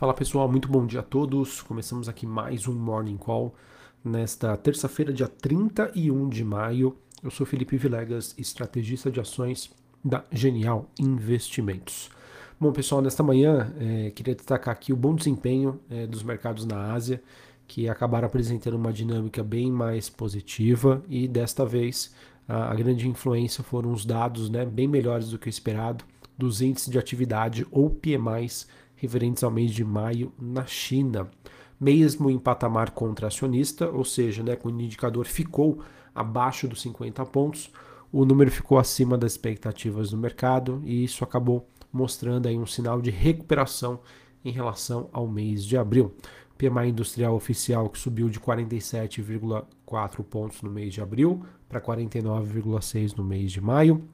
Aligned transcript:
Fala 0.00 0.14
pessoal, 0.14 0.50
muito 0.50 0.66
bom 0.66 0.86
dia 0.86 1.00
a 1.00 1.02
todos. 1.02 1.60
Começamos 1.60 2.08
aqui 2.08 2.24
mais 2.24 2.66
um 2.66 2.72
Morning 2.72 3.18
Call 3.18 3.54
nesta 4.02 4.56
terça-feira, 4.56 5.12
dia 5.12 5.28
31 5.28 6.26
de 6.30 6.42
maio. 6.42 6.96
Eu 7.22 7.30
sou 7.30 7.44
Felipe 7.44 7.76
Vilegas, 7.76 8.34
estrategista 8.38 9.10
de 9.10 9.20
ações 9.20 9.70
da 10.02 10.24
Genial 10.32 10.88
Investimentos. 10.98 12.08
Bom 12.58 12.72
pessoal, 12.72 13.02
nesta 13.02 13.22
manhã 13.22 13.74
é, 13.78 14.10
queria 14.12 14.34
destacar 14.34 14.72
aqui 14.72 14.90
o 14.90 14.96
bom 14.96 15.14
desempenho 15.14 15.78
é, 15.90 16.06
dos 16.06 16.22
mercados 16.22 16.64
na 16.64 16.94
Ásia, 16.94 17.22
que 17.68 17.86
acabaram 17.86 18.24
apresentando 18.24 18.78
uma 18.78 18.94
dinâmica 18.94 19.44
bem 19.44 19.70
mais 19.70 20.08
positiva 20.08 21.04
e 21.10 21.28
desta 21.28 21.66
vez 21.66 22.14
a, 22.48 22.72
a 22.72 22.74
grande 22.74 23.06
influência 23.06 23.62
foram 23.62 23.92
os 23.92 24.06
dados 24.06 24.48
né, 24.48 24.64
bem 24.64 24.88
melhores 24.88 25.28
do 25.28 25.38
que 25.38 25.46
o 25.46 25.50
esperado 25.50 26.06
dos 26.38 26.62
índices 26.62 26.88
de 26.88 26.98
atividade 26.98 27.66
ou 27.70 27.90
PMIs 27.90 28.66
referentes 29.00 29.42
ao 29.42 29.50
mês 29.50 29.72
de 29.72 29.82
maio 29.82 30.30
na 30.38 30.66
China. 30.66 31.30
Mesmo 31.80 32.30
em 32.30 32.38
patamar 32.38 32.90
contracionista, 32.90 33.88
ou 33.88 34.04
seja, 34.04 34.42
né, 34.42 34.54
quando 34.54 34.76
o 34.76 34.82
indicador 34.82 35.24
ficou 35.24 35.82
abaixo 36.14 36.68
dos 36.68 36.82
50 36.82 37.24
pontos, 37.24 37.72
o 38.12 38.26
número 38.26 38.50
ficou 38.50 38.78
acima 38.78 39.16
das 39.16 39.32
expectativas 39.32 40.10
do 40.10 40.18
mercado 40.18 40.82
e 40.84 41.02
isso 41.02 41.24
acabou 41.24 41.66
mostrando 41.90 42.46
aí 42.46 42.58
um 42.58 42.66
sinal 42.66 43.00
de 43.00 43.10
recuperação 43.10 44.00
em 44.44 44.50
relação 44.50 45.08
ao 45.12 45.26
mês 45.26 45.64
de 45.64 45.78
abril. 45.78 46.14
PMI 46.58 46.90
industrial 46.90 47.34
oficial 47.34 47.88
que 47.88 47.98
subiu 47.98 48.28
de 48.28 48.38
47,4 48.38 50.22
pontos 50.22 50.60
no 50.60 50.70
mês 50.70 50.92
de 50.92 51.00
abril 51.00 51.42
para 51.66 51.80
49,6 51.80 53.16
no 53.16 53.24
mês 53.24 53.50
de 53.50 53.62
maio, 53.62 54.04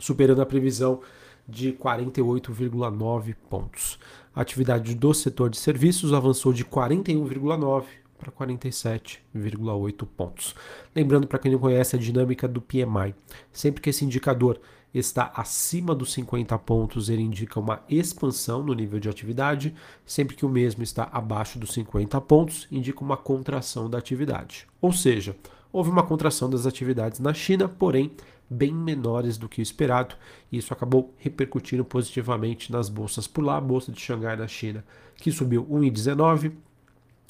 superando 0.00 0.40
a 0.40 0.46
previsão 0.46 1.00
de 1.48 1.72
48,9 1.72 3.34
pontos. 3.48 3.98
A 4.34 4.40
atividade 4.40 4.94
do 4.94 5.14
setor 5.14 5.50
de 5.50 5.56
serviços 5.56 6.12
avançou 6.12 6.52
de 6.52 6.64
41,9 6.64 7.84
para 8.18 8.32
47,8 8.32 10.06
pontos. 10.16 10.54
Lembrando 10.94 11.26
para 11.26 11.38
quem 11.38 11.52
não 11.52 11.58
conhece 11.58 11.96
a 11.96 11.98
dinâmica 11.98 12.48
do 12.48 12.60
PMI, 12.60 13.14
sempre 13.52 13.80
que 13.80 13.90
esse 13.90 14.04
indicador 14.04 14.60
está 14.98 15.30
acima 15.36 15.94
dos 15.94 16.12
50 16.14 16.58
pontos, 16.58 17.08
ele 17.08 17.22
indica 17.22 17.60
uma 17.60 17.82
expansão 17.88 18.62
no 18.62 18.72
nível 18.72 18.98
de 18.98 19.08
atividade, 19.08 19.74
sempre 20.06 20.34
que 20.34 20.46
o 20.46 20.48
mesmo 20.48 20.82
está 20.82 21.08
abaixo 21.12 21.58
dos 21.58 21.72
50 21.74 22.18
pontos, 22.22 22.66
indica 22.72 23.02
uma 23.02 23.16
contração 23.16 23.90
da 23.90 23.98
atividade. 23.98 24.66
Ou 24.80 24.92
seja, 24.92 25.36
houve 25.76 25.90
uma 25.90 26.02
contração 26.02 26.48
das 26.48 26.64
atividades 26.64 27.20
na 27.20 27.34
China, 27.34 27.68
porém 27.68 28.10
bem 28.48 28.72
menores 28.72 29.36
do 29.36 29.46
que 29.46 29.60
o 29.60 29.62
esperado, 29.62 30.14
e 30.50 30.56
isso 30.56 30.72
acabou 30.72 31.12
repercutindo 31.18 31.84
positivamente 31.84 32.72
nas 32.72 32.88
bolsas 32.88 33.26
por 33.26 33.44
lá. 33.44 33.58
A 33.58 33.60
bolsa 33.60 33.92
de 33.92 34.00
Xangai 34.00 34.36
na 34.36 34.48
China, 34.48 34.82
que 35.16 35.30
subiu 35.30 35.66
1,19, 35.66 36.52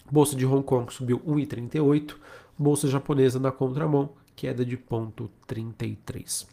bolsa 0.09 0.37
de 0.37 0.47
Hong 0.47 0.63
Kong 0.63 0.93
subiu 0.93 1.19
1,38, 1.27 2.15
bolsa 2.57 2.87
japonesa 2.87 3.41
na 3.41 3.51
contramão, 3.51 4.11
queda 4.37 4.65
de 4.65 4.77
0,33. 4.77 6.47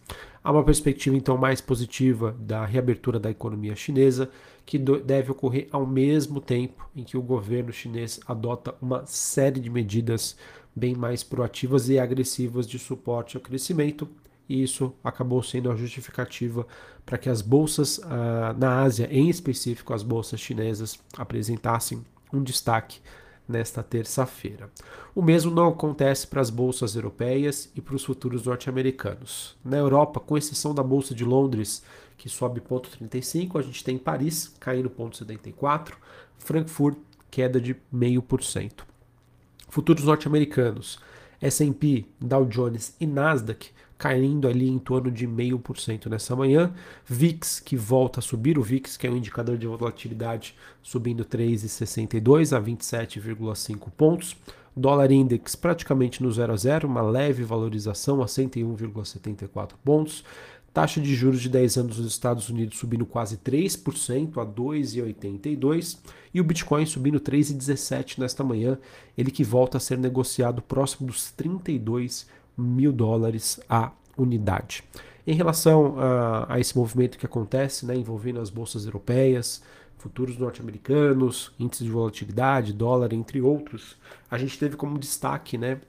Há 0.44 0.52
uma 0.52 0.64
perspectiva 0.64 1.16
então 1.16 1.38
mais 1.38 1.62
positiva 1.62 2.36
da 2.40 2.66
reabertura 2.66 3.20
da 3.20 3.30
economia 3.30 3.76
chinesa, 3.76 4.32
que 4.66 4.80
deve 4.80 5.32
ocorrer 5.32 5.68
ao 5.72 5.86
mesmo 5.86 6.40
tempo 6.40 6.90
em 6.96 7.04
que 7.04 7.18
o 7.18 7.22
governo 7.22 7.72
chinês 7.72 8.20
adota 8.26 8.74
uma 8.82 9.06
série 9.06 9.60
de 9.60 9.70
medidas 9.70 10.38
bem 10.76 10.96
mais 10.96 11.24
proativas 11.24 11.90
e 11.90 12.00
agressivas 12.00 12.68
de 12.68 12.80
suporte 12.80 13.38
ao 13.38 13.44
crescimento 13.44 14.10
e 14.48 14.62
isso 14.62 14.94
acabou 15.04 15.42
sendo 15.42 15.72
a 15.72 15.76
justificativa 15.76 16.68
para 17.06 17.18
que 17.18 17.30
as 17.30 17.42
bolsas 17.42 17.98
uh, 17.98 18.58
na 18.58 18.82
Ásia, 18.82 19.08
em 19.12 19.30
específico 19.30 19.94
as 19.94 20.04
bolsas 20.04 20.40
chinesas, 20.40 21.00
apresentassem 21.18 22.04
um 22.32 22.42
destaque 22.42 23.00
nesta 23.48 23.84
terça-feira. 23.84 24.70
O 25.14 25.22
mesmo 25.22 25.52
não 25.52 25.68
acontece 25.68 26.28
para 26.28 26.42
as 26.42 26.50
bolsas 26.50 26.96
europeias 26.96 27.70
e 27.76 27.82
para 27.82 27.96
os 27.96 28.04
futuros 28.04 28.46
norte-americanos. 28.46 29.58
Na 29.64 29.78
Europa, 29.78 30.20
com 30.20 30.38
exceção 30.38 30.74
da 30.74 30.82
bolsa 30.82 31.14
de 31.14 31.26
Londres, 31.26 31.84
que 32.18 32.30
sobe 32.30 32.62
0,35, 32.62 33.60
a 33.60 33.62
gente 33.62 33.84
tem 33.84 33.98
Paris 33.98 34.56
caindo 34.60 34.90
0,74, 34.90 35.94
Frankfurt 36.38 36.98
queda 37.30 37.60
de 37.60 37.76
0,5%. 37.94 38.93
Futuros 39.74 40.04
norte-americanos, 40.04 41.00
S&P, 41.42 42.06
Dow 42.22 42.46
Jones 42.46 42.96
e 43.02 43.08
Nasdaq 43.08 43.72
caindo 43.98 44.48
ali 44.48 44.70
em 44.70 44.78
torno 44.78 45.10
de 45.10 45.28
0,5% 45.28 46.12
nessa 46.12 46.36
manhã. 46.36 46.72
VIX 47.08 47.60
que 47.60 47.76
volta 47.76 48.20
a 48.20 48.22
subir, 48.22 48.60
o 48.60 48.62
VIX 48.62 48.96
que 48.96 49.08
é 49.08 49.10
um 49.10 49.18
indicador 49.18 49.58
de 49.58 49.66
volatilidade 49.66 50.54
subindo 50.84 51.26
3,62 51.26 52.56
a 52.56 52.62
27,5 52.62 53.90
pontos. 53.98 54.38
Dólar 54.78 55.12
index 55.12 55.56
praticamente 55.56 56.22
no 56.22 56.32
0 56.32 56.54
a 56.54 56.56
0, 56.56 56.88
uma 56.88 57.02
leve 57.02 57.44
valorização 57.44 58.22
a 58.22 58.28
101,74 58.28 59.72
pontos. 59.84 60.24
Taxa 60.74 61.00
de 61.00 61.14
juros 61.14 61.40
de 61.40 61.50
10 61.50 61.78
anos 61.78 62.00
nos 62.00 62.08
Estados 62.08 62.50
Unidos 62.50 62.80
subindo 62.80 63.06
quase 63.06 63.38
3% 63.38 64.42
a 64.42 64.46
2,82 64.46 66.00
e 66.34 66.42
o 66.42 66.44
Bitcoin 66.44 66.84
subindo 66.88 67.20
3,17 67.20 68.18
nesta 68.18 68.44
manhã, 68.44 68.80
ele 69.16 69.30
que 69.30 69.44
volta 69.44 69.78
a 69.78 69.80
ser 69.80 70.00
negociado 70.00 70.64
próximo 70.64 71.06
dos 71.08 71.30
32 71.32 72.28
mil 72.58 72.92
dólares 72.92 73.60
a 73.70 73.92
unidade. 74.18 74.84
Em 75.28 75.36
relação 75.36 76.00
a, 76.00 76.56
a 76.56 76.60
esse 76.60 76.76
movimento 76.76 77.20
que 77.20 77.26
acontece, 77.26 77.86
né, 77.86 77.96
envolvendo 77.96 78.40
as 78.40 78.50
bolsas 78.50 78.86
europeias, 78.86 79.62
futuros 80.00 80.38
norte-americanos, 80.40 81.52
índices 81.60 81.86
de 81.86 81.92
volatilidade, 81.92 82.74
dólar, 82.74 83.14
entre 83.14 83.40
outros, 83.42 83.96
a 84.30 84.40
gente 84.40 84.58
teve 84.58 84.76
como 84.76 84.98
destaque 84.98 85.56
né, 85.56 85.80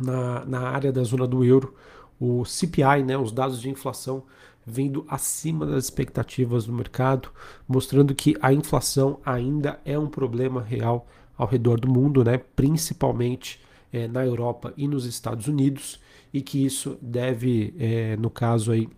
na, 0.00 0.44
na 0.44 0.60
área 0.60 0.92
da 0.92 1.02
zona 1.02 1.26
do 1.26 1.44
euro 1.44 1.74
o 2.20 2.44
CPI, 2.44 3.02
né, 3.04 3.16
os 3.16 3.32
dados 3.32 3.60
de 3.60 3.70
inflação 3.70 4.24
vindo 4.66 5.04
acima 5.08 5.64
das 5.64 5.84
expectativas 5.84 6.66
do 6.66 6.72
mercado, 6.72 7.30
mostrando 7.66 8.14
que 8.14 8.36
a 8.42 8.52
inflação 8.52 9.18
ainda 9.24 9.80
é 9.84 9.98
um 9.98 10.08
problema 10.08 10.62
real 10.62 11.06
ao 11.36 11.46
redor 11.46 11.80
do 11.80 11.88
mundo, 11.88 12.22
né, 12.22 12.38
principalmente 12.54 13.60
é, 13.92 14.06
na 14.06 14.24
Europa 14.24 14.74
e 14.76 14.86
nos 14.86 15.06
Estados 15.06 15.46
Unidos 15.46 16.00
e 16.32 16.42
que 16.42 16.64
isso 16.64 16.98
deve, 17.00 17.74
é, 17.78 18.16
no 18.16 18.28
caso 18.28 18.72
aí, 18.72 18.88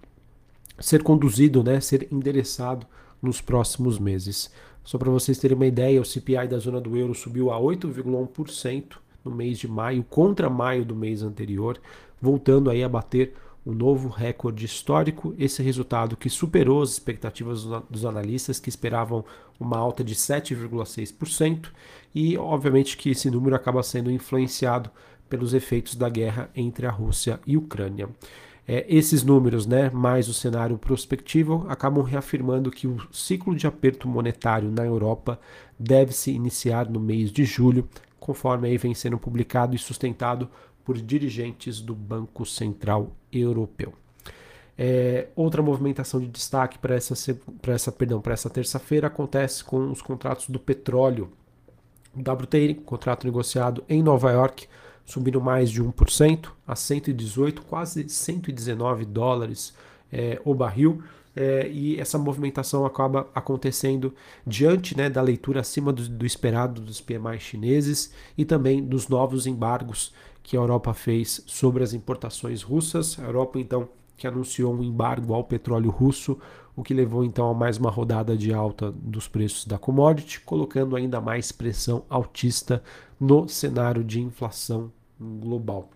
ser 0.80 1.02
conduzido, 1.02 1.62
né, 1.62 1.80
ser 1.80 2.08
endereçado 2.10 2.86
nos 3.22 3.40
próximos 3.40 3.98
meses. 3.98 4.50
Só 4.82 4.98
para 4.98 5.10
vocês 5.10 5.38
terem 5.38 5.56
uma 5.56 5.66
ideia, 5.66 6.00
o 6.00 6.04
CPI 6.04 6.48
da 6.48 6.58
zona 6.58 6.80
do 6.80 6.96
euro 6.96 7.14
subiu 7.14 7.52
a 7.52 7.60
8,1% 7.60 8.96
no 9.24 9.30
mês 9.30 9.58
de 9.58 9.68
maio 9.68 10.02
contra 10.08 10.48
maio 10.48 10.84
do 10.84 10.96
mês 10.96 11.22
anterior, 11.22 11.78
voltando 12.20 12.70
aí 12.70 12.82
a 12.82 12.88
bater 12.88 13.34
um 13.64 13.72
novo 13.72 14.08
recorde 14.08 14.64
histórico. 14.64 15.34
Esse 15.38 15.62
resultado 15.62 16.16
que 16.16 16.30
superou 16.30 16.82
as 16.82 16.90
expectativas 16.90 17.64
dos 17.88 18.04
analistas 18.04 18.58
que 18.58 18.68
esperavam 18.68 19.24
uma 19.58 19.76
alta 19.76 20.02
de 20.02 20.14
7,6% 20.14 21.68
e 22.14 22.36
obviamente 22.36 22.96
que 22.96 23.10
esse 23.10 23.30
número 23.30 23.54
acaba 23.54 23.82
sendo 23.82 24.10
influenciado 24.10 24.90
pelos 25.28 25.54
efeitos 25.54 25.94
da 25.94 26.08
guerra 26.08 26.50
entre 26.56 26.86
a 26.86 26.90
Rússia 26.90 27.38
e 27.46 27.54
a 27.54 27.58
Ucrânia. 27.58 28.08
É, 28.66 28.84
esses 28.88 29.22
números, 29.22 29.66
né, 29.66 29.90
mais 29.90 30.28
o 30.28 30.34
cenário 30.34 30.78
prospectivo, 30.78 31.66
acabam 31.68 32.04
reafirmando 32.04 32.70
que 32.70 32.86
o 32.86 32.98
ciclo 33.10 33.54
de 33.54 33.66
aperto 33.66 34.06
monetário 34.06 34.70
na 34.70 34.84
Europa 34.84 35.40
deve 35.78 36.12
se 36.12 36.30
iniciar 36.30 36.88
no 36.88 37.00
mês 37.00 37.32
de 37.32 37.44
julho, 37.44 37.88
conforme 38.18 38.68
aí 38.68 38.76
vem 38.76 38.94
sendo 38.94 39.18
publicado 39.18 39.74
e 39.74 39.78
sustentado 39.78 40.48
por 40.90 41.00
dirigentes 41.00 41.80
do 41.80 41.94
Banco 41.94 42.44
Central 42.44 43.12
Europeu. 43.32 43.92
É, 44.76 45.28
outra 45.36 45.62
movimentação 45.62 46.18
de 46.18 46.26
destaque 46.26 46.80
para 46.80 46.96
essa, 46.96 47.14
essa, 47.68 47.92
perdão, 47.92 48.20
para 48.20 48.32
essa 48.32 48.50
terça-feira 48.50 49.06
acontece 49.06 49.62
com 49.62 49.88
os 49.88 50.02
contratos 50.02 50.48
do 50.48 50.58
petróleo. 50.58 51.30
WTI, 52.12 52.74
contrato 52.74 53.24
negociado 53.24 53.84
em 53.88 54.02
Nova 54.02 54.32
York, 54.32 54.66
subindo 55.04 55.40
mais 55.40 55.70
de 55.70 55.80
1% 55.80 56.50
a 56.66 56.74
118, 56.74 57.62
quase 57.62 58.08
119 58.08 59.04
dólares 59.04 59.72
é, 60.12 60.42
o 60.44 60.52
barril. 60.52 61.04
É, 61.36 61.68
e 61.68 62.00
essa 62.00 62.18
movimentação 62.18 62.84
acaba 62.84 63.30
acontecendo 63.32 64.12
diante 64.44 64.96
né, 64.96 65.08
da 65.08 65.22
leitura 65.22 65.60
acima 65.60 65.92
do, 65.92 66.08
do 66.08 66.26
esperado 66.26 66.80
dos 66.80 67.00
PMI 67.00 67.38
chineses 67.38 68.12
e 68.36 68.44
também 68.44 68.84
dos 68.84 69.06
novos 69.06 69.46
embargos 69.46 70.12
que 70.50 70.56
a 70.56 70.60
Europa 70.60 70.92
fez 70.92 71.44
sobre 71.46 71.84
as 71.84 71.94
importações 71.94 72.60
russas. 72.60 73.16
A 73.20 73.22
Europa, 73.22 73.60
então, 73.60 73.88
que 74.16 74.26
anunciou 74.26 74.74
um 74.74 74.82
embargo 74.82 75.32
ao 75.32 75.44
petróleo 75.44 75.90
russo, 75.90 76.36
o 76.74 76.82
que 76.82 76.92
levou 76.92 77.24
então 77.24 77.48
a 77.48 77.54
mais 77.54 77.78
uma 77.78 77.88
rodada 77.88 78.36
de 78.36 78.52
alta 78.52 78.90
dos 78.90 79.28
preços 79.28 79.64
da 79.64 79.78
commodity, 79.78 80.40
colocando 80.40 80.96
ainda 80.96 81.20
mais 81.20 81.52
pressão 81.52 82.02
altista 82.10 82.82
no 83.20 83.48
cenário 83.48 84.02
de 84.02 84.20
inflação 84.20 84.90
global. 85.20 85.88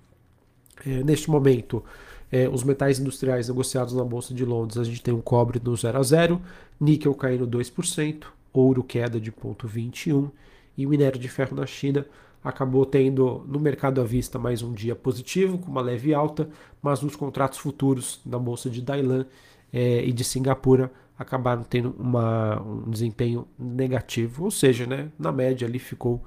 É, 0.86 1.02
neste 1.02 1.28
momento, 1.28 1.82
é, 2.30 2.48
os 2.48 2.62
metais 2.62 3.00
industriais 3.00 3.48
negociados 3.48 3.92
na 3.92 4.04
Bolsa 4.04 4.32
de 4.32 4.44
Londres, 4.44 4.78
a 4.78 4.84
gente 4.84 5.02
tem 5.02 5.12
o 5.12 5.20
cobre 5.20 5.60
no 5.60 5.74
0 5.74 5.98
a 5.98 6.02
0, 6.04 6.40
níquel 6.78 7.14
caindo 7.16 7.44
2%, 7.44 8.26
ouro 8.52 8.84
queda 8.84 9.18
de 9.18 9.32
0,21 9.32 10.30
e 10.78 10.86
o 10.86 10.90
minério 10.90 11.18
de 11.18 11.28
ferro 11.28 11.56
na 11.56 11.66
China 11.66 12.06
acabou 12.44 12.85
tendo 12.85 13.43
no 13.49 13.58
mercado 13.58 14.02
à 14.02 14.05
vista 14.05 14.38
mais 14.38 14.62
um 14.62 14.73
dia 14.73 14.94
positivo, 14.94 15.56
com 15.56 15.70
uma 15.70 15.81
leve 15.81 16.12
alta, 16.12 16.50
mas 16.82 17.00
nos 17.00 17.17
contratos 17.17 17.58
futuros 17.58 18.20
da 18.25 18.38
bolsa 18.38 18.69
de 18.69 18.82
Dailan 18.82 19.25
é, 19.73 20.05
e 20.05 20.12
de 20.12 20.23
Singapura 20.23 20.93
acabaram 21.19 21.62
tendo 21.62 21.94
uma, 21.99 22.61
um 22.61 22.91
desempenho 22.91 23.49
negativo, 23.58 24.44
ou 24.44 24.50
seja, 24.50 24.87
né, 24.87 25.11
na 25.19 25.32
média 25.32 25.67
ali 25.67 25.79
ficou 25.79 26.23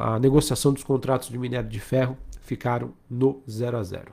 a 0.00 0.18
negociação 0.18 0.72
dos 0.72 0.82
contratos 0.82 1.28
de 1.28 1.38
minério 1.38 1.68
de 1.68 1.80
ferro 1.80 2.18
ficaram 2.40 2.92
no 3.08 3.42
0 3.48 3.78
a 3.78 3.82
0. 3.82 4.12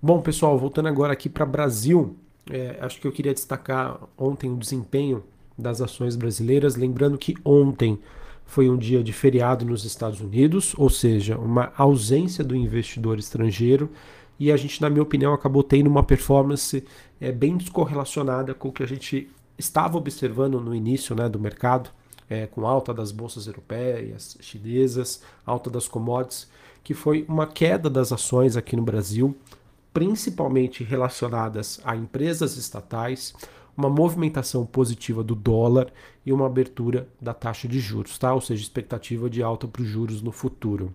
Bom, 0.00 0.20
pessoal, 0.20 0.58
voltando 0.58 0.88
agora 0.88 1.14
aqui 1.14 1.30
para 1.30 1.46
Brasil, 1.46 2.16
é, 2.50 2.78
acho 2.80 3.00
que 3.00 3.06
eu 3.06 3.12
queria 3.12 3.32
destacar 3.32 3.98
ontem 4.18 4.50
o 4.50 4.56
desempenho 4.56 5.24
das 5.56 5.80
ações 5.80 6.16
brasileiras, 6.16 6.76
lembrando 6.76 7.18
que 7.18 7.34
ontem 7.44 7.98
foi 8.44 8.68
um 8.68 8.76
dia 8.76 9.02
de 9.02 9.12
feriado 9.12 9.64
nos 9.64 9.84
Estados 9.84 10.20
Unidos, 10.20 10.74
ou 10.76 10.90
seja, 10.90 11.38
uma 11.38 11.72
ausência 11.76 12.44
do 12.44 12.54
investidor 12.54 13.18
estrangeiro, 13.18 13.90
e 14.38 14.50
a 14.50 14.56
gente, 14.56 14.82
na 14.82 14.90
minha 14.90 15.02
opinião, 15.02 15.32
acabou 15.32 15.62
tendo 15.62 15.86
uma 15.86 16.02
performance 16.02 16.84
é, 17.20 17.30
bem 17.30 17.56
descorrelacionada 17.56 18.52
com 18.52 18.68
o 18.68 18.72
que 18.72 18.82
a 18.82 18.86
gente 18.86 19.30
estava 19.56 19.96
observando 19.96 20.60
no 20.60 20.74
início 20.74 21.14
né, 21.14 21.28
do 21.28 21.38
mercado, 21.38 21.90
é, 22.28 22.46
com 22.46 22.66
alta 22.66 22.92
das 22.92 23.12
bolsas 23.12 23.46
europeias, 23.46 24.36
chinesas, 24.40 25.22
alta 25.46 25.70
das 25.70 25.86
commodities, 25.86 26.48
que 26.82 26.94
foi 26.94 27.24
uma 27.28 27.46
queda 27.46 27.88
das 27.88 28.12
ações 28.12 28.56
aqui 28.56 28.76
no 28.76 28.82
Brasil, 28.82 29.36
principalmente 29.92 30.82
relacionadas 30.82 31.80
a 31.84 31.94
empresas 31.94 32.56
estatais, 32.56 33.32
uma 33.76 33.88
movimentação 33.88 34.64
positiva 34.64 35.22
do 35.22 35.34
dólar 35.34 35.92
e 36.24 36.32
uma 36.32 36.46
abertura 36.46 37.08
da 37.20 37.34
taxa 37.34 37.66
de 37.66 37.80
juros, 37.80 38.18
tá? 38.18 38.32
ou 38.32 38.40
seja, 38.40 38.62
expectativa 38.62 39.28
de 39.28 39.42
alta 39.42 39.66
para 39.66 39.82
os 39.82 39.88
juros 39.88 40.22
no 40.22 40.32
futuro. 40.32 40.92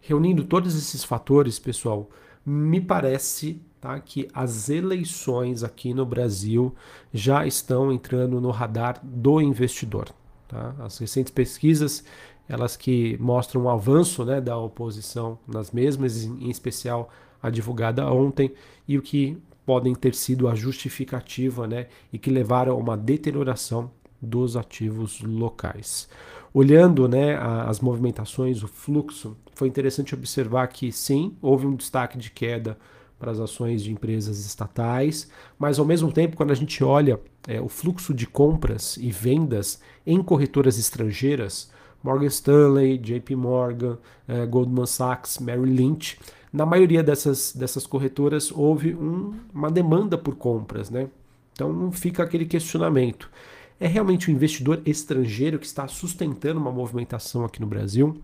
Reunindo 0.00 0.44
todos 0.44 0.74
esses 0.74 1.04
fatores, 1.04 1.58
pessoal, 1.58 2.08
me 2.44 2.80
parece 2.80 3.60
tá, 3.80 3.98
que 4.00 4.28
as 4.32 4.68
eleições 4.68 5.62
aqui 5.62 5.92
no 5.92 6.06
Brasil 6.06 6.74
já 7.12 7.46
estão 7.46 7.92
entrando 7.92 8.40
no 8.40 8.50
radar 8.50 8.98
do 9.02 9.40
investidor. 9.40 10.08
Tá? 10.48 10.74
As 10.80 10.98
recentes 10.98 11.32
pesquisas, 11.32 12.02
elas 12.48 12.76
que 12.76 13.16
mostram 13.20 13.62
o 13.62 13.68
avanço 13.68 14.24
né, 14.24 14.40
da 14.40 14.56
oposição 14.56 15.38
nas 15.46 15.70
mesmas, 15.70 16.24
em 16.24 16.48
especial 16.50 17.10
a 17.42 17.50
divulgada 17.50 18.10
ontem 18.10 18.52
e 18.88 18.98
o 18.98 19.02
que 19.02 19.38
podem 19.70 19.94
ter 19.94 20.16
sido 20.16 20.48
a 20.48 20.54
justificativa 20.56 21.64
né, 21.64 21.86
e 22.12 22.18
que 22.18 22.28
levaram 22.28 22.72
a 22.72 22.74
uma 22.74 22.96
deterioração 22.96 23.92
dos 24.20 24.56
ativos 24.56 25.20
locais. 25.20 26.08
Olhando 26.52 27.06
né, 27.06 27.38
as 27.38 27.78
movimentações, 27.78 28.64
o 28.64 28.66
fluxo, 28.66 29.36
foi 29.54 29.68
interessante 29.68 30.12
observar 30.12 30.66
que 30.66 30.90
sim, 30.90 31.36
houve 31.40 31.68
um 31.68 31.76
destaque 31.76 32.18
de 32.18 32.32
queda 32.32 32.76
para 33.16 33.30
as 33.30 33.38
ações 33.38 33.80
de 33.80 33.92
empresas 33.92 34.44
estatais, 34.44 35.30
mas 35.56 35.78
ao 35.78 35.84
mesmo 35.84 36.10
tempo, 36.10 36.36
quando 36.36 36.50
a 36.50 36.56
gente 36.56 36.82
olha 36.82 37.20
é, 37.46 37.60
o 37.60 37.68
fluxo 37.68 38.12
de 38.12 38.26
compras 38.26 38.96
e 38.96 39.12
vendas 39.12 39.80
em 40.04 40.20
corretoras 40.20 40.80
estrangeiras, 40.80 41.70
Morgan 42.02 42.26
Stanley, 42.26 42.98
JP 42.98 43.36
Morgan, 43.36 43.98
é, 44.26 44.44
Goldman 44.46 44.86
Sachs, 44.86 45.38
Merrill 45.38 45.72
Lynch, 45.72 46.18
na 46.52 46.66
maioria 46.66 47.02
dessas, 47.02 47.52
dessas 47.52 47.86
corretoras 47.86 48.50
houve 48.50 48.94
um, 48.94 49.34
uma 49.54 49.70
demanda 49.70 50.18
por 50.18 50.34
compras, 50.34 50.90
né? 50.90 51.08
Então 51.52 51.92
fica 51.92 52.22
aquele 52.22 52.46
questionamento. 52.46 53.30
É 53.78 53.86
realmente 53.86 54.28
o 54.28 54.32
investidor 54.32 54.82
estrangeiro 54.84 55.58
que 55.58 55.66
está 55.66 55.86
sustentando 55.86 56.60
uma 56.60 56.72
movimentação 56.72 57.44
aqui 57.44 57.60
no 57.60 57.66
Brasil? 57.66 58.20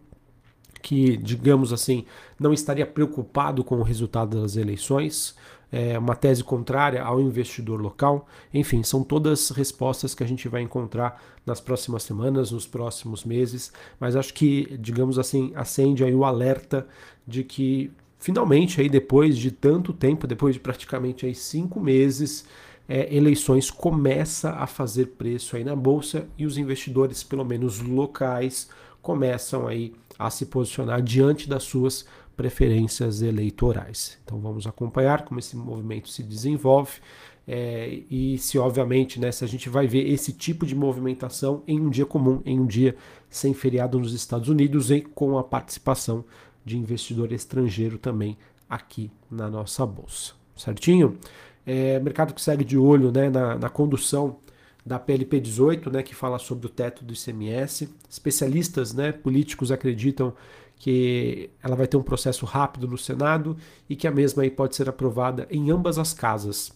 Que, 0.83 1.17
digamos 1.17 1.73
assim, 1.73 2.05
não 2.39 2.53
estaria 2.53 2.87
preocupado 2.87 3.65
com 3.65 3.77
o 3.77 3.83
resultado 3.83 4.41
das 4.41 4.57
eleições? 4.57 5.35
É 5.71 5.99
uma 5.99 6.15
tese 6.15 6.45
contrária 6.45 7.03
ao 7.03 7.21
investidor 7.21 7.81
local? 7.81 8.27
Enfim, 8.53 8.83
são 8.83 9.03
todas 9.03 9.51
respostas 9.51 10.15
que 10.15 10.23
a 10.23 10.27
gente 10.27 10.49
vai 10.49 10.63
encontrar 10.63 11.23
nas 11.45 11.61
próximas 11.61 12.03
semanas, 12.03 12.51
nos 12.51 12.67
próximos 12.67 13.25
meses, 13.25 13.73
mas 13.99 14.15
acho 14.15 14.35
que, 14.35 14.77
digamos 14.79 15.19
assim, 15.19 15.53
acende 15.55 16.05
aí 16.05 16.15
o 16.15 16.25
alerta 16.25 16.87
de 17.27 17.43
que 17.43 17.91
finalmente, 18.19 18.81
aí 18.81 18.89
depois 18.89 19.37
de 19.37 19.51
tanto 19.51 19.93
tempo, 19.93 20.27
depois 20.27 20.55
de 20.55 20.61
praticamente 20.61 21.27
aí 21.27 21.35
cinco 21.35 21.81
meses, 21.81 22.47
é, 22.89 23.15
eleições 23.15 23.71
começa 23.71 24.51
a 24.51 24.67
fazer 24.67 25.07
preço 25.19 25.57
aí 25.57 25.65
na 25.65 25.75
bolsa 25.75 26.29
e 26.39 26.47
os 26.47 26.57
investidores, 26.57 27.23
pelo 27.23 27.45
menos 27.45 27.81
locais, 27.81 28.69
começam 29.03 29.67
aí 29.67 29.95
a 30.19 30.31
se 30.31 30.47
posicionar 30.47 31.03
diante 31.03 31.49
das 31.49 31.65
suas 31.65 32.07
preferências 32.37 33.23
eleitorais. 33.23 34.19
Então 34.25 34.39
vamos 34.39 34.67
acompanhar 34.67 35.25
como 35.25 35.41
esse 35.41 35.57
movimento 35.57 36.09
se 36.09 36.23
desenvolve 36.23 37.01
é, 37.49 38.01
e 38.11 38.37
se 38.39 38.59
obviamente, 38.59 39.21
né, 39.21 39.31
se 39.31 39.45
a 39.45 39.49
gente 39.49 39.69
vai 39.69 39.87
ver 39.87 40.09
esse 40.09 40.33
tipo 40.33 40.67
de 40.67 40.75
movimentação 40.75 41.63
em 41.67 41.81
um 41.81 41.89
dia 41.89 42.05
comum, 42.05 42.43
em 42.45 42.59
um 42.59 42.67
dia 42.67 42.97
sem 43.31 43.55
feriado 43.55 43.99
nos 43.99 44.13
Estados 44.13 44.49
Unidos 44.49 44.91
e 44.91 45.01
com 45.01 45.39
a 45.39 45.45
participação 45.45 46.25
de 46.67 46.77
investidor 46.77 47.33
estrangeiro 47.33 47.97
também 47.97 48.37
aqui 48.69 49.11
na 49.31 49.49
nossa 49.49 49.87
bolsa. 49.87 50.35
Certinho? 50.57 51.17
É, 51.65 52.01
mercado 52.01 52.35
que 52.35 52.41
segue 52.41 52.65
de 52.65 52.77
olho 52.77 53.13
né, 53.13 53.31
na, 53.31 53.57
na 53.57 53.69
condução 53.71 54.39
da 54.85 54.99
PLP 54.99 55.41
18, 55.41 55.91
né, 55.91 56.03
que 56.03 56.15
fala 56.15 56.39
sobre 56.39 56.67
o 56.67 56.69
teto 56.69 57.05
do 57.05 57.15
ICMS. 57.15 57.89
Especialistas 58.11 58.93
né, 58.93 59.13
políticos 59.13 59.71
acreditam 59.71 60.35
que 60.77 61.51
ela 61.63 61.77
vai 61.77 61.87
ter 61.87 61.97
um 61.97 62.03
processo 62.03 62.45
rápido 62.45 62.87
no 62.89 62.99
Senado 62.99 63.57
e 63.89 63.95
que 63.95 64.07
a 64.07 64.11
mesma 64.11 64.43
aí 64.43 64.51
pode 64.51 64.75
ser 64.75 64.89
aprovada 64.89 65.47
em 65.51 65.71
ambas 65.71 65.99
as 65.99 66.13
casas, 66.13 66.73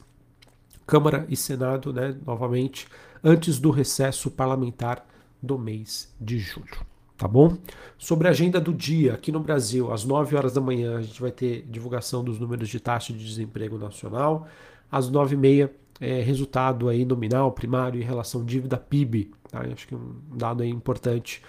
Câmara 0.87 1.26
e 1.28 1.37
Senado, 1.37 1.92
né, 1.92 2.16
novamente, 2.25 2.88
antes 3.22 3.58
do 3.58 3.70
recesso 3.70 4.31
parlamentar 4.31 5.06
do 5.42 5.58
mês 5.58 6.12
de 6.20 6.38
julho 6.38 6.90
tá 7.20 7.28
bom? 7.28 7.55
Sobre 7.99 8.28
a 8.28 8.31
agenda 8.31 8.58
do 8.58 8.72
dia, 8.72 9.12
aqui 9.12 9.31
no 9.31 9.40
Brasil, 9.40 9.93
às 9.93 10.06
9 10.06 10.34
horas 10.34 10.55
da 10.55 10.61
manhã, 10.61 10.96
a 10.96 11.02
gente 11.02 11.20
vai 11.20 11.31
ter 11.31 11.67
divulgação 11.69 12.25
dos 12.25 12.40
números 12.40 12.67
de 12.70 12.81
taxa 12.81 13.12
de 13.12 13.22
desemprego 13.22 13.76
nacional. 13.76 14.49
Às 14.90 15.11
9 15.11 15.34
e 15.34 15.38
meia, 15.38 15.71
é, 16.00 16.23
resultado 16.23 16.88
aí 16.88 17.04
nominal, 17.04 17.52
primário 17.52 18.00
em 18.00 18.04
relação 18.04 18.42
dívida 18.42 18.78
PIB. 18.78 19.33
Tá? 19.50 19.61
Acho 19.71 19.87
que 19.87 19.95
um 19.95 20.14
dado 20.33 20.62
aí 20.62 20.71
importante 20.71 21.42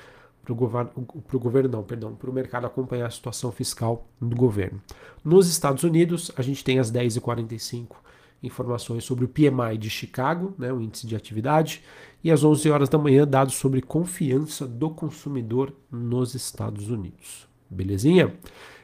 para 0.43 0.51
o 0.51 0.55
governo, 0.55 0.91
governo, 1.35 1.69
não, 1.69 1.83
perdão, 1.83 2.15
para 2.15 2.29
o 2.29 2.33
mercado 2.33 2.67
acompanhar 2.67 3.05
a 3.05 3.11
situação 3.11 3.49
fiscal 3.49 4.05
do 4.19 4.35
governo. 4.35 4.81
Nos 5.23 5.47
Estados 5.47 5.85
Unidos, 5.85 6.31
a 6.35 6.41
gente 6.41 6.65
tem 6.65 6.79
às 6.79 6.91
10h45 6.91 7.95
informações 8.43 9.03
sobre 9.03 9.23
o 9.23 9.27
PMI 9.27 9.77
de 9.77 9.89
Chicago, 9.89 10.53
né, 10.57 10.73
o 10.73 10.81
índice 10.81 11.05
de 11.07 11.15
atividade, 11.15 11.83
e 12.23 12.31
às 12.31 12.43
11 12.43 12.69
horas 12.69 12.89
da 12.89 12.97
manhã, 12.97 13.27
dados 13.27 13.55
sobre 13.55 13.81
confiança 13.81 14.67
do 14.67 14.89
consumidor 14.89 15.73
nos 15.91 16.35
Estados 16.35 16.89
Unidos. 16.89 17.47
Belezinha? 17.69 18.33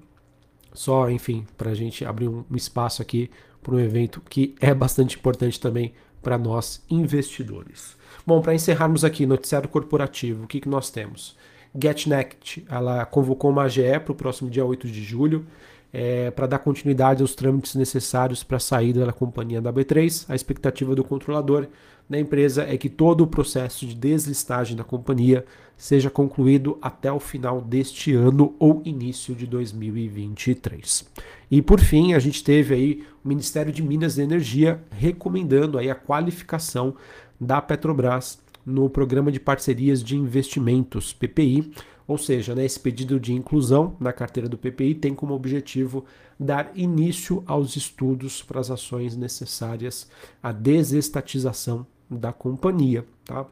Só, 0.73 1.09
enfim, 1.09 1.45
para 1.57 1.71
a 1.71 1.75
gente 1.75 2.05
abrir 2.05 2.27
um 2.27 2.45
espaço 2.55 3.01
aqui 3.01 3.29
para 3.61 3.75
um 3.75 3.79
evento 3.79 4.21
que 4.29 4.55
é 4.59 4.73
bastante 4.73 5.17
importante 5.17 5.59
também 5.59 5.93
para 6.21 6.37
nós 6.37 6.83
investidores. 6.89 7.97
Bom, 8.25 8.41
para 8.41 8.53
encerrarmos 8.53 9.03
aqui, 9.03 9.25
noticiário 9.25 9.67
corporativo, 9.67 10.43
o 10.43 10.47
que, 10.47 10.61
que 10.61 10.69
nós 10.69 10.89
temos? 10.89 11.35
GetNext, 11.79 12.63
ela 12.69 13.05
convocou 13.05 13.49
uma 13.49 13.63
AGE 13.63 13.99
para 14.03 14.11
o 14.11 14.15
próximo 14.15 14.49
dia 14.49 14.65
8 14.65 14.87
de 14.87 15.03
julho, 15.03 15.45
é, 15.93 16.31
para 16.31 16.47
dar 16.47 16.59
continuidade 16.59 17.21
aos 17.21 17.35
trâmites 17.35 17.75
necessários 17.75 18.43
para 18.43 18.57
a 18.57 18.59
saída 18.59 19.05
da 19.05 19.11
companhia 19.11 19.61
da 19.61 19.73
B3. 19.73 20.25
A 20.29 20.35
expectativa 20.35 20.95
do 20.95 21.03
controlador 21.03 21.67
da 22.11 22.19
empresa 22.19 22.63
é 22.63 22.77
que 22.77 22.89
todo 22.89 23.21
o 23.21 23.27
processo 23.27 23.85
de 23.85 23.95
deslistagem 23.95 24.75
da 24.75 24.83
companhia 24.83 25.45
seja 25.77 26.09
concluído 26.09 26.77
até 26.81 27.09
o 27.09 27.21
final 27.21 27.61
deste 27.61 28.13
ano 28.13 28.53
ou 28.59 28.81
início 28.83 29.33
de 29.33 29.47
2023. 29.47 31.09
E 31.49 31.61
por 31.61 31.79
fim, 31.79 32.13
a 32.13 32.19
gente 32.19 32.43
teve 32.43 32.75
aí 32.75 33.03
o 33.23 33.29
Ministério 33.29 33.71
de 33.71 33.81
Minas 33.81 34.17
e 34.17 34.23
Energia 34.23 34.83
recomendando 34.91 35.77
aí 35.77 35.89
a 35.89 35.95
qualificação 35.95 36.93
da 37.39 37.61
Petrobras 37.61 38.39
no 38.65 38.89
programa 38.89 39.31
de 39.31 39.39
parcerias 39.39 40.03
de 40.03 40.17
investimentos 40.17 41.13
PPI 41.13 41.71
ou 42.11 42.17
seja, 42.17 42.53
né, 42.53 42.65
esse 42.65 42.77
pedido 42.77 43.17
de 43.17 43.31
inclusão 43.31 43.95
na 43.97 44.11
carteira 44.11 44.49
do 44.49 44.57
PPI 44.57 44.95
tem 44.95 45.15
como 45.15 45.33
objetivo 45.33 46.03
dar 46.37 46.69
início 46.75 47.41
aos 47.45 47.77
estudos 47.77 48.43
para 48.43 48.59
as 48.59 48.69
ações 48.69 49.15
necessárias 49.15 50.09
à 50.43 50.51
desestatização 50.51 51.87
da 52.11 52.33
companhia. 52.33 53.05
Tá? 53.25 53.45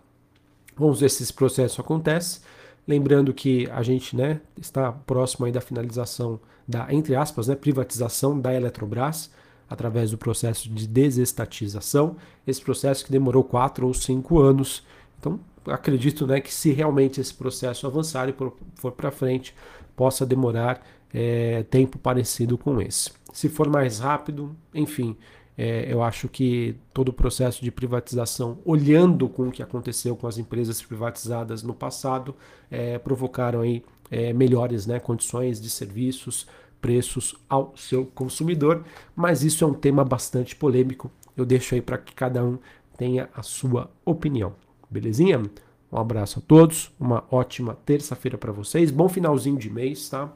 Vamos 0.76 1.00
ver 1.00 1.10
se 1.10 1.24
esse 1.24 1.34
processo 1.34 1.82
acontece. 1.82 2.42
Lembrando 2.88 3.34
que 3.34 3.70
a 3.72 3.82
gente 3.82 4.16
né, 4.16 4.42
está 4.60 4.92
próximo 4.92 5.46
aí 5.46 5.52
da 5.52 5.62
finalização 5.62 6.40
da, 6.68 6.92
entre 6.94 7.16
aspas, 7.16 7.48
né, 7.48 7.56
privatização 7.56 8.40
da 8.40 8.54
Eletrobras 8.54 9.32
através 9.70 10.12
do 10.12 10.18
processo 10.18 10.70
de 10.70 10.88
desestatização. 10.88 12.16
Esse 12.46 12.62
processo 12.62 13.06
que 13.06 13.12
demorou 13.12 13.44
quatro 13.44 13.88
ou 13.88 13.94
cinco 13.94 14.40
anos. 14.40 14.84
Então, 15.20 15.40
acredito 15.68 16.26
né, 16.26 16.42
que 16.42 16.54
se 16.54 16.72
realmente 16.72 17.22
esse 17.22 17.34
processo 17.34 17.86
avançar 17.88 18.30
e 18.30 18.36
for 18.76 18.92
para 18.92 19.12
frente, 19.12 19.56
possa 19.96 20.26
demorar 20.26 20.82
é, 21.14 21.64
tempo 21.64 21.98
parecido 21.98 22.58
com 22.58 22.82
esse. 22.82 23.12
Se 23.34 23.50
for 23.50 23.70
mais 23.70 24.00
rápido, 24.00 24.56
enfim, 24.74 25.16
é, 25.62 25.92
eu 25.92 26.02
acho 26.02 26.30
que 26.30 26.74
todo 26.94 27.10
o 27.10 27.14
processo 27.14 27.62
de 27.62 27.70
privatização, 27.70 28.60
olhando 28.64 29.28
com 29.28 29.50
o 29.50 29.52
que 29.52 29.62
aconteceu 29.62 30.16
com 30.16 30.26
as 30.26 30.38
empresas 30.38 30.82
privatizadas 30.82 31.64
no 31.64 31.74
passado, 31.74 32.34
é, 32.72 32.98
provocaram 32.98 33.60
aí, 33.60 33.84
é, 34.10 34.32
melhores 34.32 34.88
né, 34.88 35.02
condições 35.02 35.60
de 35.60 35.70
serviços, 35.70 36.48
preços 36.80 37.36
ao 37.50 37.74
seu 37.76 38.06
consumidor, 38.06 38.86
mas 39.14 39.44
isso 39.44 39.66
é 39.66 39.68
um 39.68 39.74
tema 39.74 40.06
bastante 40.06 40.56
polêmico. 40.56 41.12
Eu 41.36 41.46
deixo 41.46 41.76
aí 41.76 41.82
para 41.82 41.98
que 41.98 42.16
cada 42.16 42.42
um 42.42 42.58
tenha 42.98 43.28
a 43.36 43.44
sua 43.44 43.92
opinião. 44.06 44.56
Belezinha? 44.90 45.44
Um 45.92 45.98
abraço 45.98 46.40
a 46.40 46.42
todos, 46.42 46.90
uma 46.98 47.26
ótima 47.30 47.78
terça-feira 47.86 48.38
para 48.38 48.54
vocês, 48.54 48.92
bom 48.92 49.10
finalzinho 49.10 49.58
de 49.58 49.70
mês, 49.70 50.08
tá? 50.08 50.32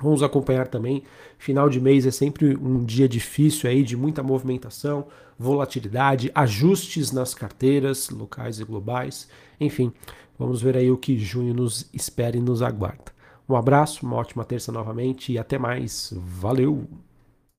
Vamos 0.00 0.22
acompanhar 0.22 0.66
também. 0.66 1.02
Final 1.38 1.68
de 1.68 1.80
mês 1.80 2.06
é 2.06 2.10
sempre 2.10 2.56
um 2.56 2.82
dia 2.82 3.08
difícil 3.08 3.68
aí, 3.68 3.82
de 3.82 3.96
muita 3.96 4.22
movimentação, 4.22 5.06
volatilidade, 5.38 6.30
ajustes 6.34 7.12
nas 7.12 7.34
carteiras 7.34 8.08
locais 8.08 8.60
e 8.60 8.64
globais. 8.64 9.28
Enfim, 9.60 9.92
vamos 10.38 10.62
ver 10.62 10.76
aí 10.76 10.90
o 10.90 10.96
que 10.96 11.18
junho 11.18 11.52
nos 11.52 11.88
espera 11.92 12.36
e 12.36 12.40
nos 12.40 12.62
aguarda. 12.62 13.12
Um 13.48 13.56
abraço, 13.56 14.06
uma 14.06 14.16
ótima 14.16 14.44
terça 14.44 14.72
novamente 14.72 15.32
e 15.32 15.38
até 15.38 15.58
mais. 15.58 16.14
Valeu! 16.16 17.09